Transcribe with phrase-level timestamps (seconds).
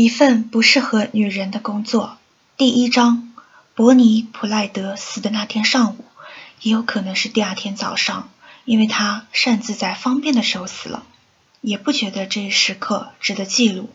[0.00, 2.18] 一份不适合女人的工作。
[2.56, 3.32] 第一章：
[3.74, 6.04] 伯尼·普赖德死的那天上午，
[6.62, 8.30] 也有可能是第二天早上，
[8.64, 11.02] 因为他擅自在方便的时候死了，
[11.62, 13.90] 也不觉得这一时刻值得记录。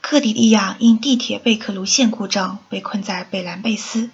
[0.00, 4.08] 克迪利亚因地铁贝克卢线故障被困在北兰贝斯，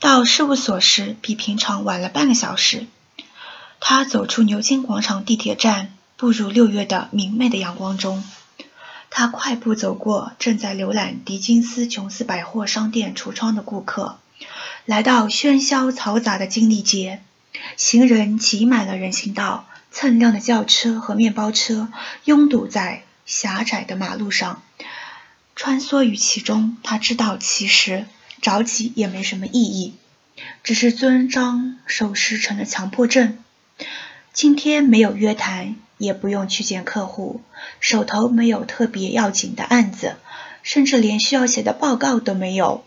[0.00, 2.86] 到事务所时比平常晚了半个小时。
[3.80, 8.22] 他走出牛津广场地铁站，步入六月的明媚的阳光中。
[9.18, 14.18] 他快步走过正在浏览狄金斯·琼斯百货商店橱窗的顾客，
[14.84, 17.22] 来到喧嚣嘈杂的金利街。
[17.78, 21.88] 行人挤满了人行道，锃亮的轿车和面包车
[22.26, 24.62] 拥堵在狭窄的马路上，
[25.54, 26.76] 穿梭于其中。
[26.82, 28.04] 他知道，其实
[28.42, 29.94] 着急也没什么意义，
[30.62, 33.38] 只是遵章守时成了强迫症。
[34.34, 35.76] 今天没有约谈。
[35.98, 37.40] 也不用去见客户，
[37.80, 40.16] 手头没有特别要紧的案子，
[40.62, 42.84] 甚至连需要写的报告都没有。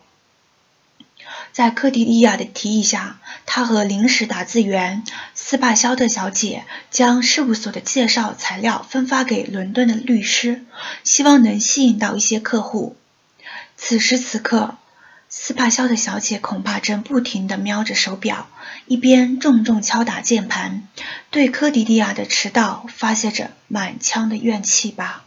[1.52, 10.64] 在克迪利亚的提议下，他和临时打字员斯帕肖特小姐将事务所的介绍材料分发给伦敦的律师，
[11.04, 12.96] 希望能吸引到一些客户。
[13.76, 14.76] 此时此刻。
[15.32, 18.48] 斯帕肖的小姐恐怕正不停地瞄着手表，
[18.88, 20.88] 一边重重敲打键盘，
[21.30, 25.24] 对科迪迪亚的迟到发泄着满腔的怨气吧。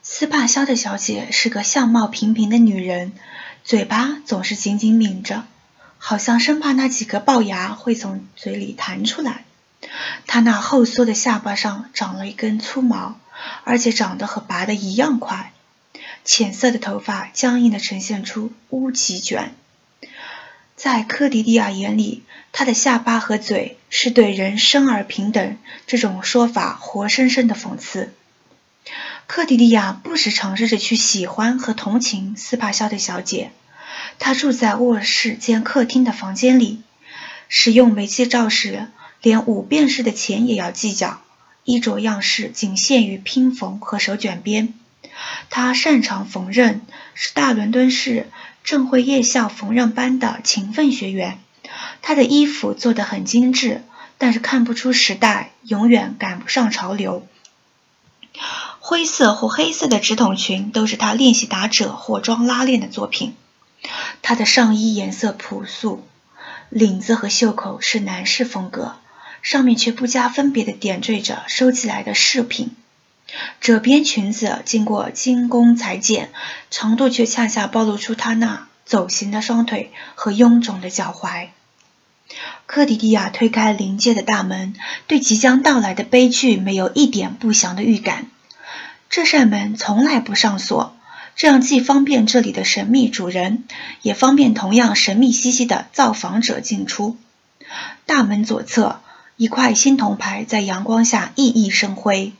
[0.00, 3.12] 斯帕肖的小姐是个相貌平平的女人，
[3.64, 5.44] 嘴巴总是紧紧抿着，
[5.98, 9.44] 好像生怕那几颗龅牙会从嘴里弹出来。
[10.28, 13.18] 她那后缩的下巴上长了一根粗毛，
[13.64, 15.52] 而且长得和拔的一样快。
[16.26, 19.54] 浅色的头发僵硬的呈现出乌鸡卷，
[20.74, 28.12] 在科迪利亚眼里，他的下巴和嘴是对人生而平等这种说法活生生的讽刺。
[29.28, 33.52] 科迪利亚不时尝试着去喜欢和同情斯帕肖的小姐。
[34.18, 36.82] 她住在卧室兼客厅的房间里，
[37.48, 38.88] 使用煤气灶时
[39.22, 41.22] 连五便士的钱也要计较，
[41.62, 44.74] 衣着样式仅限于拼缝和手卷边。
[45.50, 46.80] 他擅长缝纫，
[47.14, 48.30] 是大伦敦市
[48.64, 51.38] 正会夜校缝纫班的勤奋学员。
[52.02, 53.82] 他的衣服做得很精致，
[54.18, 57.26] 但是看不出时代，永远赶不上潮流。
[58.78, 63.34] 灰色或黑色的直筒裙都是他练习打褶或装拉链的作品。
[64.22, 66.06] 他的上衣颜色朴素，
[66.68, 68.96] 领子和袖口是男士风格，
[69.42, 72.76] 上面却不加分别地点缀着收集来的饰品。
[73.60, 76.30] 褶边裙子经过精工裁剪，
[76.70, 81.48] 长度却恰恰暴露出她那走形的双腿和臃肿的脚踝。
[82.66, 84.74] 科迪迪亚推开临街的大门，
[85.06, 88.26] 对即将到来的悲剧没有一点不祥的预感。
[89.08, 90.96] 这扇门从来不上锁，
[91.36, 93.64] 这样既方便这里的神秘主人，
[94.02, 97.16] 也方便同样神秘兮兮的造访者进出。
[98.04, 99.00] 大门左侧，
[99.36, 102.32] 一块新铜牌在阳光下熠熠生辉。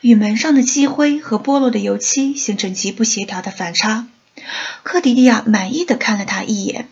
[0.00, 4.08] 与门上的积灰和剥落的油漆形成极不协调的反差。
[4.82, 6.88] 科迪利亚满意的看了他一眼。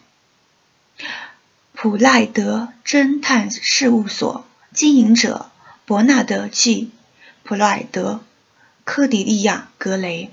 [1.72, 4.44] 普赖德侦探事务所
[4.74, 5.50] 经营者
[5.84, 6.88] 伯纳德 ·G·
[7.44, 8.20] 普赖德，
[8.84, 10.30] 科迪利亚·格雷。